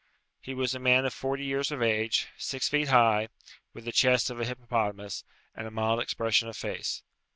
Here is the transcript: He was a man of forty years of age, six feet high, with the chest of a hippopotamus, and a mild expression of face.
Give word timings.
He 0.39 0.55
was 0.55 0.73
a 0.73 0.79
man 0.79 1.05
of 1.05 1.13
forty 1.13 1.45
years 1.45 1.71
of 1.71 1.79
age, 1.83 2.29
six 2.35 2.67
feet 2.67 2.87
high, 2.87 3.27
with 3.71 3.85
the 3.85 3.91
chest 3.91 4.31
of 4.31 4.39
a 4.39 4.45
hippopotamus, 4.45 5.23
and 5.53 5.67
a 5.67 5.69
mild 5.69 5.99
expression 5.99 6.47
of 6.49 6.57
face. 6.57 7.03